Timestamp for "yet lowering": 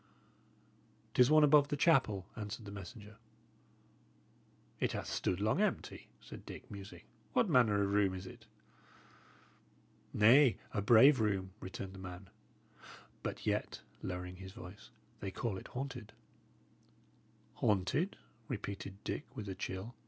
13.45-14.37